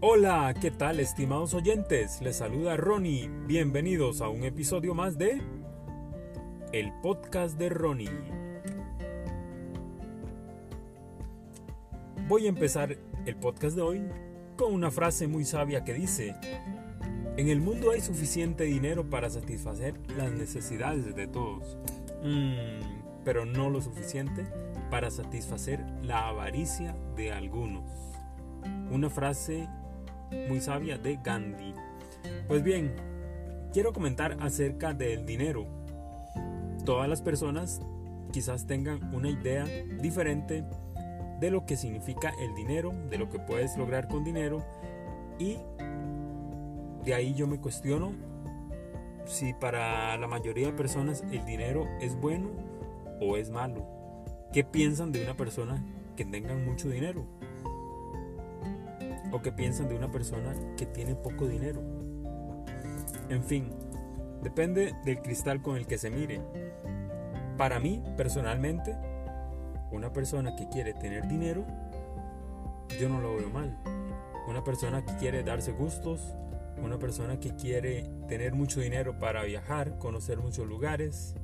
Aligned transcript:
Hola, 0.00 0.54
¿qué 0.60 0.70
tal 0.70 1.00
estimados 1.00 1.54
oyentes? 1.54 2.22
Les 2.22 2.36
saluda 2.36 2.76
Ronnie. 2.76 3.28
Bienvenidos 3.48 4.20
a 4.20 4.28
un 4.28 4.44
episodio 4.44 4.94
más 4.94 5.18
de 5.18 5.42
El 6.72 6.92
podcast 7.02 7.58
de 7.58 7.68
Ronnie. 7.68 8.08
Voy 12.28 12.46
a 12.46 12.48
empezar 12.48 12.96
el 13.26 13.34
podcast 13.34 13.74
de 13.74 13.82
hoy 13.82 14.02
con 14.56 14.72
una 14.72 14.92
frase 14.92 15.26
muy 15.26 15.44
sabia 15.44 15.82
que 15.82 15.94
dice, 15.94 16.36
en 17.36 17.48
el 17.48 17.60
mundo 17.60 17.90
hay 17.90 18.00
suficiente 18.00 18.62
dinero 18.62 19.10
para 19.10 19.28
satisfacer 19.30 19.94
las 20.16 20.30
necesidades 20.30 21.12
de 21.16 21.26
todos, 21.26 21.76
mm, 22.22 23.24
pero 23.24 23.44
no 23.44 23.68
lo 23.68 23.82
suficiente 23.82 24.46
para 24.92 25.10
satisfacer 25.10 25.84
la 26.02 26.28
avaricia 26.28 26.94
de 27.16 27.32
algunos. 27.32 27.90
Una 28.92 29.10
frase 29.10 29.68
muy 30.48 30.60
sabia 30.60 30.98
de 30.98 31.18
Gandhi. 31.22 31.74
Pues 32.46 32.62
bien, 32.62 32.94
quiero 33.72 33.92
comentar 33.92 34.36
acerca 34.40 34.94
del 34.94 35.26
dinero. 35.26 35.66
Todas 36.84 37.08
las 37.08 37.22
personas 37.22 37.80
quizás 38.32 38.66
tengan 38.66 39.14
una 39.14 39.30
idea 39.30 39.64
diferente 40.00 40.64
de 41.40 41.50
lo 41.50 41.66
que 41.66 41.76
significa 41.76 42.32
el 42.40 42.54
dinero, 42.54 42.92
de 43.10 43.18
lo 43.18 43.28
que 43.30 43.38
puedes 43.38 43.76
lograr 43.76 44.08
con 44.08 44.24
dinero 44.24 44.64
y 45.38 45.56
de 47.04 47.14
ahí 47.14 47.34
yo 47.34 47.46
me 47.46 47.60
cuestiono 47.60 48.12
si 49.24 49.52
para 49.52 50.16
la 50.16 50.26
mayoría 50.26 50.66
de 50.66 50.72
personas 50.72 51.22
el 51.30 51.44
dinero 51.44 51.86
es 52.00 52.18
bueno 52.18 52.50
o 53.20 53.36
es 53.36 53.50
malo. 53.50 53.86
¿Qué 54.52 54.64
piensan 54.64 55.12
de 55.12 55.22
una 55.22 55.36
persona 55.36 55.84
que 56.16 56.24
tenga 56.24 56.54
mucho 56.54 56.88
dinero? 56.88 57.26
O 59.32 59.42
qué 59.42 59.52
piensan 59.52 59.88
de 59.88 59.96
una 59.96 60.10
persona 60.10 60.54
que 60.76 60.86
tiene 60.86 61.14
poco 61.14 61.46
dinero. 61.46 61.82
En 63.28 63.42
fin, 63.44 63.70
depende 64.42 64.94
del 65.04 65.20
cristal 65.20 65.62
con 65.62 65.76
el 65.76 65.86
que 65.86 65.98
se 65.98 66.10
mire. 66.10 66.40
Para 67.56 67.80
mí, 67.80 68.02
personalmente, 68.16 68.96
una 69.90 70.12
persona 70.12 70.54
que 70.56 70.68
quiere 70.68 70.94
tener 70.94 71.26
dinero, 71.28 71.64
yo 73.00 73.08
no 73.08 73.20
lo 73.20 73.36
veo 73.36 73.50
mal. 73.50 73.76
Una 74.48 74.64
persona 74.64 75.04
que 75.04 75.14
quiere 75.16 75.42
darse 75.42 75.72
gustos, 75.72 76.20
una 76.82 76.98
persona 76.98 77.38
que 77.40 77.54
quiere 77.54 78.08
tener 78.28 78.54
mucho 78.54 78.80
dinero 78.80 79.18
para 79.18 79.44
viajar, 79.44 79.98
conocer 79.98 80.38
muchos 80.38 80.66
lugares, 80.66 81.34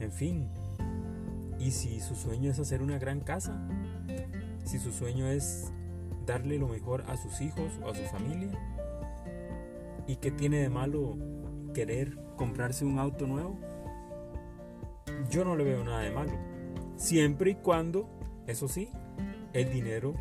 en 0.00 0.12
fin. 0.12 0.48
Y 1.58 1.70
si 1.70 2.00
su 2.00 2.14
sueño 2.14 2.50
es 2.50 2.58
hacer 2.58 2.82
una 2.82 2.98
gran 2.98 3.20
casa, 3.20 3.66
si 4.64 4.78
su 4.78 4.92
sueño 4.92 5.26
es 5.26 5.72
darle 6.26 6.58
lo 6.58 6.68
mejor 6.68 7.04
a 7.08 7.16
sus 7.16 7.40
hijos 7.40 7.78
o 7.82 7.90
a 7.90 7.94
su 7.94 8.02
familia? 8.04 8.50
¿Y 10.06 10.16
qué 10.16 10.30
tiene 10.30 10.58
de 10.58 10.68
malo 10.68 11.16
querer 11.72 12.18
comprarse 12.36 12.84
un 12.84 12.98
auto 12.98 13.26
nuevo? 13.26 13.58
Yo 15.30 15.44
no 15.44 15.56
le 15.56 15.64
veo 15.64 15.82
nada 15.84 16.00
de 16.00 16.10
malo. 16.10 16.32
Siempre 16.96 17.52
y 17.52 17.54
cuando, 17.56 18.08
eso 18.46 18.68
sí, 18.68 18.90
el 19.52 19.70
dinero 19.70 20.14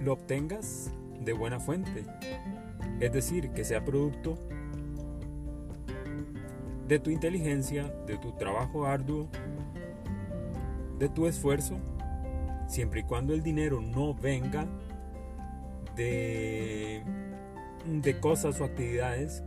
lo 0.00 0.12
obtengas 0.12 0.90
de 1.20 1.32
buena 1.32 1.60
fuente. 1.60 2.04
Es 3.00 3.12
decir, 3.12 3.50
que 3.50 3.64
sea 3.64 3.84
producto 3.84 4.38
de 6.86 6.98
tu 6.98 7.10
inteligencia, 7.10 7.84
de 8.06 8.18
tu 8.18 8.32
trabajo 8.32 8.86
arduo, 8.86 9.28
de 10.98 11.08
tu 11.08 11.26
esfuerzo, 11.26 11.78
siempre 12.68 13.00
y 13.00 13.04
cuando 13.04 13.34
el 13.34 13.42
dinero 13.42 13.80
no 13.80 14.14
venga 14.14 14.66
de, 15.96 17.02
cosas 18.20 18.60
o 18.60 18.64
actividades 18.64 19.42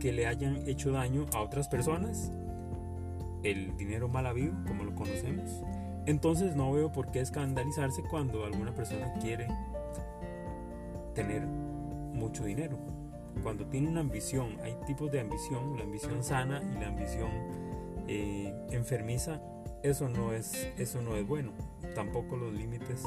que 0.00 0.12
le 0.12 0.26
hayan 0.26 0.68
hecho 0.68 0.92
daño 0.92 1.26
a 1.34 1.40
otras 1.40 1.68
personas, 1.68 2.32
el 3.42 3.76
dinero 3.76 4.08
mal 4.08 4.26
habido, 4.26 4.54
como 4.66 4.84
lo 4.84 4.94
conocemos, 4.94 5.62
entonces 6.06 6.54
no 6.56 6.72
veo 6.72 6.92
por 6.92 7.10
qué 7.10 7.20
escandalizarse 7.20 8.02
cuando 8.02 8.44
alguna 8.44 8.74
persona 8.74 9.12
quiere 9.14 9.48
tener 11.14 11.46
mucho 11.46 12.44
dinero. 12.44 12.78
Cuando 13.42 13.66
tiene 13.66 13.88
una 13.88 14.00
ambición, 14.00 14.58
hay 14.62 14.76
tipos 14.86 15.10
de 15.10 15.20
ambición, 15.20 15.76
la 15.76 15.84
ambición 15.84 16.22
sana 16.22 16.62
y 16.62 16.80
la 16.80 16.88
ambición 16.88 17.30
eh, 18.06 18.54
enfermiza, 18.70 19.40
eso 19.82 20.08
no, 20.08 20.32
es, 20.32 20.70
eso 20.78 21.02
no 21.02 21.16
es 21.16 21.26
bueno. 21.26 21.52
Tampoco 21.94 22.36
los 22.36 22.52
límites 22.52 23.02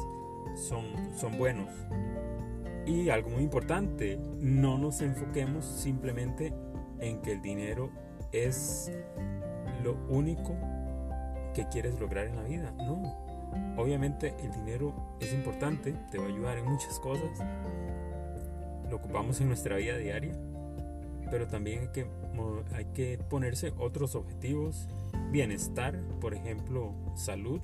son, 0.56 0.86
son 1.18 1.38
buenos. 1.38 1.70
Y 2.88 3.10
algo 3.10 3.30
muy 3.30 3.44
importante, 3.44 4.18
no 4.40 4.78
nos 4.78 5.02
enfoquemos 5.02 5.66
simplemente 5.66 6.54
en 7.00 7.22
que 7.22 7.34
el 7.34 7.42
dinero 7.42 7.92
es 8.32 8.90
lo 9.84 9.98
único 10.08 10.56
que 11.54 11.68
quieres 11.68 12.00
lograr 12.00 12.28
en 12.28 12.38
la 12.38 12.44
vida. 12.44 12.72
No, 12.78 13.04
obviamente 13.76 14.34
el 14.42 14.54
dinero 14.54 15.18
es 15.20 15.34
importante, 15.34 15.94
te 16.10 16.18
va 16.18 16.24
a 16.24 16.28
ayudar 16.28 16.58
en 16.58 16.66
muchas 16.66 16.98
cosas. 17.00 17.30
Lo 18.90 18.96
ocupamos 18.96 19.42
en 19.42 19.50
nuestra 19.50 19.76
vida 19.76 19.98
diaria, 19.98 20.34
pero 21.30 21.46
también 21.48 21.82
hay 21.82 21.88
que, 21.90 22.08
hay 22.74 22.86
que 22.94 23.18
ponerse 23.30 23.74
otros 23.78 24.16
objetivos. 24.16 24.88
Bienestar, 25.30 26.00
por 26.22 26.34
ejemplo, 26.34 26.94
salud 27.16 27.60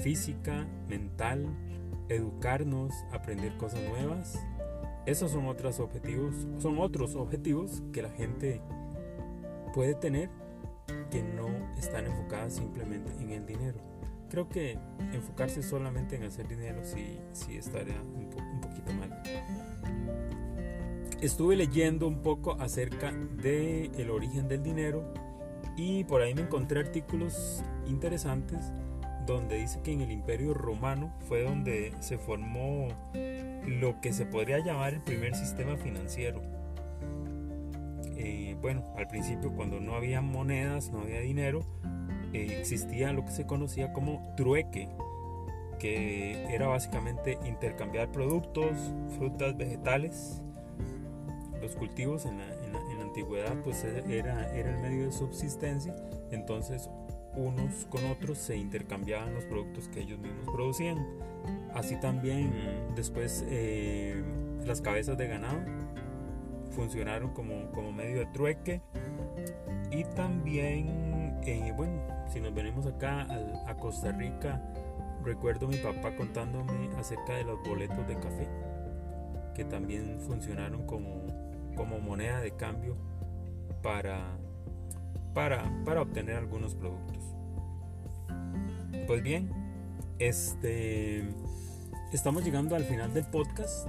física, 0.00 0.66
mental, 0.88 1.46
educarnos, 2.08 2.92
aprender 3.12 3.56
cosas 3.56 3.80
nuevas. 3.88 4.38
Esos 5.06 5.32
son 5.32 5.46
otros 5.46 5.80
objetivos, 5.80 6.34
son 6.58 6.78
otros 6.78 7.14
objetivos 7.14 7.82
que 7.92 8.02
la 8.02 8.10
gente 8.10 8.62
puede 9.74 9.94
tener 9.94 10.30
que 11.10 11.22
no 11.22 11.48
están 11.76 12.06
enfocadas 12.06 12.54
simplemente 12.54 13.12
en 13.20 13.30
el 13.30 13.46
dinero. 13.46 13.78
Creo 14.30 14.48
que 14.48 14.78
enfocarse 15.12 15.62
solamente 15.62 16.16
en 16.16 16.24
hacer 16.24 16.48
dinero 16.48 16.80
sí, 16.82 17.20
sí 17.32 17.56
estaría 17.56 18.00
un, 18.00 18.60
poquito 18.60 18.92
mal. 18.92 19.22
Estuve 21.20 21.56
leyendo 21.56 22.08
un 22.08 22.22
poco 22.22 22.52
acerca 22.60 23.12
del 23.12 23.90
el 23.96 24.10
origen 24.10 24.48
del 24.48 24.62
dinero 24.62 25.04
y 25.76 26.04
por 26.04 26.22
ahí 26.22 26.34
me 26.34 26.42
encontré 26.42 26.80
artículos 26.80 27.62
interesantes 27.86 28.60
donde 29.26 29.56
dice 29.56 29.80
que 29.82 29.92
en 29.92 30.00
el 30.02 30.10
Imperio 30.10 30.54
Romano 30.54 31.12
fue 31.28 31.42
donde 31.42 31.92
se 32.00 32.18
formó 32.18 32.88
lo 33.66 34.00
que 34.00 34.12
se 34.12 34.26
podría 34.26 34.58
llamar 34.58 34.94
el 34.94 35.00
primer 35.00 35.34
sistema 35.34 35.76
financiero. 35.76 36.42
Eh, 38.16 38.56
bueno, 38.60 38.84
al 38.96 39.06
principio 39.08 39.52
cuando 39.52 39.80
no 39.80 39.94
había 39.94 40.20
monedas, 40.20 40.90
no 40.90 41.00
había 41.00 41.20
dinero, 41.20 41.64
eh, 42.32 42.58
existía 42.60 43.12
lo 43.12 43.24
que 43.24 43.32
se 43.32 43.46
conocía 43.46 43.92
como 43.92 44.34
trueque, 44.36 44.88
que 45.78 46.54
era 46.54 46.68
básicamente 46.68 47.38
intercambiar 47.46 48.12
productos, 48.12 48.72
frutas, 49.16 49.56
vegetales. 49.56 50.42
Los 51.60 51.76
cultivos 51.76 52.26
en 52.26 52.38
la, 52.38 52.44
antigüedad 53.00 53.54
pues 53.62 53.84
era, 53.84 54.52
era 54.56 54.70
el 54.70 54.78
medio 54.78 55.06
de 55.06 55.12
subsistencia, 55.12 55.94
entonces 56.32 56.90
unos 57.36 57.86
con 57.90 58.04
otros 58.06 58.38
se 58.38 58.56
intercambiaban 58.56 59.34
los 59.34 59.44
productos 59.44 59.88
que 59.88 60.00
ellos 60.00 60.18
mismos 60.18 60.46
producían. 60.52 60.98
Así 61.74 61.96
también 62.00 62.52
después 62.94 63.44
eh, 63.48 64.22
las 64.64 64.80
cabezas 64.80 65.18
de 65.18 65.28
ganado 65.28 65.58
funcionaron 66.74 67.30
como, 67.30 67.70
como 67.72 67.92
medio 67.92 68.18
de 68.18 68.26
trueque. 68.26 68.80
Y 69.90 70.04
también, 70.16 71.38
eh, 71.44 71.72
bueno, 71.76 72.02
si 72.28 72.40
nos 72.40 72.54
venimos 72.54 72.86
acá 72.86 73.26
a, 73.66 73.74
Costa 73.76 74.12
Rica, 74.12 74.60
recuerdo 75.24 75.68
mi 75.68 75.76
papá 75.76 76.16
contándome 76.16 76.90
acerca 76.96 77.34
de 77.34 77.44
los 77.44 77.62
boletos 77.62 78.06
de 78.08 78.14
café, 78.16 78.48
que 79.54 79.64
también 79.64 80.20
funcionaron 80.20 80.84
como, 80.86 81.26
como 81.76 82.00
moneda 82.00 82.40
de 82.40 82.52
cambio 82.52 82.96
para, 83.82 84.36
para, 85.34 86.00
obtener 86.00 86.36
algunos 86.36 86.74
productos. 86.74 87.18
Pues 89.06 89.22
bien, 89.22 89.50
este 90.18 91.24
estamos 92.12 92.44
llegando 92.44 92.76
al 92.76 92.84
final 92.84 93.12
del 93.12 93.24
podcast. 93.24 93.88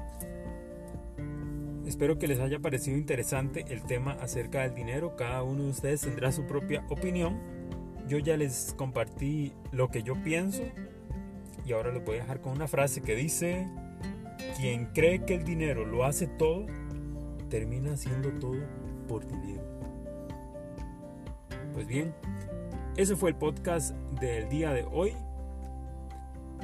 Espero 1.86 2.18
que 2.18 2.27
les 2.27 2.39
haya 2.39 2.59
parecido 2.59 2.97
interesante 2.97 3.65
el 3.69 3.83
tema 3.83 4.13
acerca 4.13 4.63
del 4.63 4.74
dinero. 4.74 5.15
Cada 5.15 5.44
uno 5.44 5.63
de 5.63 5.69
ustedes 5.69 6.01
tendrá 6.01 6.31
su 6.31 6.45
propia 6.47 6.83
opinión. 6.89 7.39
Yo 8.07 8.18
ya 8.18 8.36
les 8.36 8.74
compartí 8.75 9.53
lo 9.71 9.89
que 9.89 10.01
yo 10.01 10.15
pienso 10.24 10.63
y 11.65 11.74
ahora 11.74 11.91
les 11.91 12.03
voy 12.03 12.18
a 12.18 12.21
dejar 12.21 12.41
con 12.41 12.53
una 12.53 12.68
frase 12.68 13.01
que 13.01 13.15
dice, 13.15 13.68
quien 14.57 14.88
cree 14.88 15.25
que 15.25 15.36
el 15.36 15.44
dinero 15.44 15.86
lo 15.86 16.06
hace 16.06 16.27
todo, 16.27 16.65
termina 17.50 17.94
haciendo 17.94 18.30
todo 18.33 18.59
por 19.07 19.25
dinero. 19.27 19.75
Pues 21.75 21.88
bien, 21.88 22.16
ese 22.95 23.18
fue 23.18 23.31
el 23.31 23.36
podcast 23.36 23.94
del 24.22 24.48
día 24.48 24.72
de 24.72 24.86
hoy. 24.89 25.13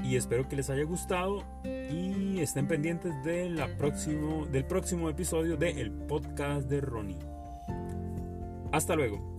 y 0.06 0.16
espero 0.16 0.48
que 0.48 0.56
les 0.56 0.69
haya 0.69 0.84
gustado 0.84 1.44
y 1.66 2.40
estén 2.40 2.66
pendientes 2.66 3.13
de 3.24 3.54
próximo, 3.78 4.46
del 4.46 4.66
próximo 4.66 5.10
episodio 5.10 5.58
del 5.58 5.92
podcast 5.92 6.69
de 6.69 6.80
Ronnie. 6.80 7.19
Hasta 8.72 8.96
luego. 8.96 9.36